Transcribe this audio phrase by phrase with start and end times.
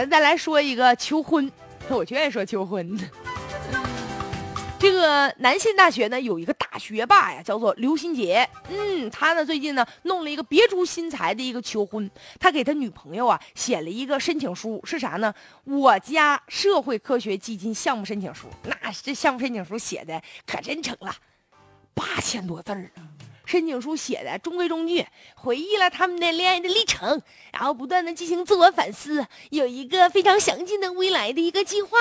[0.00, 1.52] 咱再来说一个求婚，
[1.90, 2.98] 我就愿意说求婚。
[4.78, 8.48] 这个南信大学呢有一个大学霸呀，叫做刘新杰。
[8.70, 15.34] 嗯，他呢最近呢弄了一个别出心裁的一个求婚，他给他女朋友啊写了一个申请书，是啥呢？
[15.64, 18.46] 我家社会科学基金项目申请书。
[18.64, 21.14] 那这项目申请书写的可真诚了，
[21.92, 23.04] 八千多字儿啊！
[23.50, 25.04] 申请书写的中规中矩，
[25.34, 27.20] 回忆了他们的恋爱的历程，
[27.52, 31.98] 然后不断的进行自我反思，有一个非常详尽的未来的一个计划。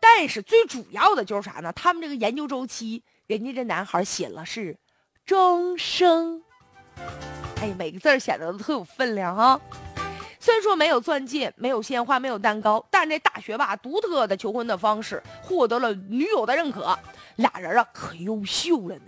[0.00, 1.72] 但是最主要的就是啥呢？
[1.72, 4.76] 他们这个研究周期，人家这男孩写了是
[5.24, 6.42] 终生。
[7.60, 9.60] 哎，每个字写的都特有分量啊！
[10.40, 16.98] 虽然说没有钻戒，没有鲜花，没有蛋糕，但这大学霸独特的求婚的方式获得了女友的认可。
[17.36, 19.04] 俩人啊，可优秀了呢。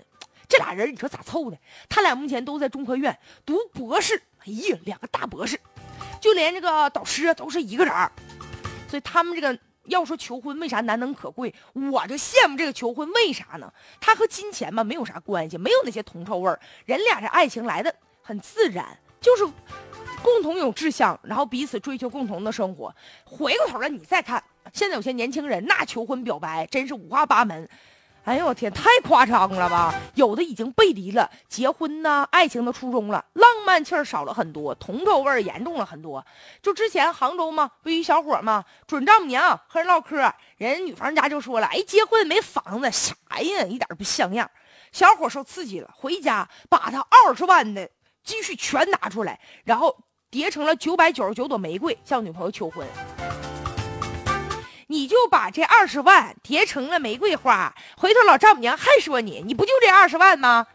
[0.49, 1.59] 这俩人你说咋凑的？
[1.89, 4.21] 他俩目前都在中科院读博士。
[4.41, 5.61] 哎呀，两个大博士，
[6.21, 7.95] 就连这个导师都是一个人
[8.89, 9.59] 所以他们这个。
[9.89, 13.73] 要说求婚为啥难能可贵，我就羡慕这个求婚，为啥呢？
[13.99, 18.85] 他和金钱吧没有啥关系，没有那些铜臭味儿，人俩这爱情来的很自然，
[19.19, 19.47] 就是
[20.23, 22.95] 共同有志向，然后彼此追求共同的生活。
[23.25, 24.45] 回过头来你再看，
[24.75, 27.67] 现在有些年轻人那求婚表白真是五花八门。
[28.25, 29.95] 哎呦我天，太夸张了吧！
[30.15, 36.23] 有的已经背离了结婚呐、爱情的初衷了，浪漫气儿少了很多，铜臭味儿严重了很多。
[36.61, 44.51] 就之前杭州嘛，不一小伙嘛，准丈母娘和人唠嗑，人女方家就说了：“哎，结婚没房子，啥呀，一点不像样。”
[44.93, 47.89] 小伙受刺激了，回家把他二十万的
[48.23, 49.97] 积蓄全拿出来，然后
[50.31, 52.87] 叠成了九百九十九朵玫瑰，向女朋友求婚。
[55.29, 60.67] 把这二十万叠成了玫瑰花，回头老丈母娘还说你，你不就这二十万吗？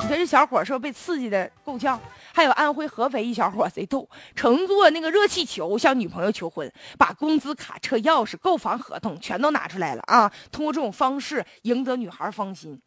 [0.00, 2.00] 你说这小伙是不是被刺激的够呛？
[2.32, 10.30] 还有安徽合肥一小伙贼逗，乘坐那个热气球向女朋友求婚，把工资卡、车钥匙、购房合同全都拿出来了啊！
[10.52, 12.80] 通过这种方式赢得女孩芳心。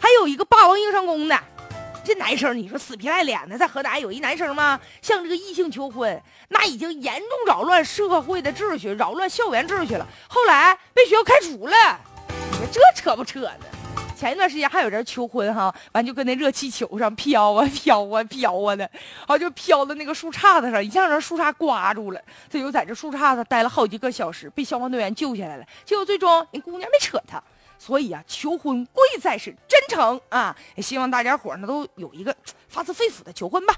[0.00, 1.38] 还有一个霸王硬上弓的。
[2.06, 4.80] 这男生，你说死皮赖脸的，在河南有一男生吗？
[5.02, 10.06] 向这个异性求婚，那已经严重扰乱社会的秩序，扰乱校园秩序了。
[10.28, 12.00] 后来被学校开除了。
[12.52, 13.66] 你说这扯不扯呢？
[14.16, 18.88] 前一段时间还有人求婚哈，完就跟那热气球上飘啊飘啊飘啊的，
[19.26, 25.64] 啊就飘到那个树杈子上，一下让树杈刮住了，他就在这树杈子待了好几个小时，被消防队员救下来了。
[25.84, 27.42] 结果最终人姑娘没扯他。
[27.78, 30.56] 所以啊，求婚贵在是真诚啊！
[30.74, 32.34] 也希望大家伙呢都有一个
[32.68, 33.74] 发自肺腑的求婚吧。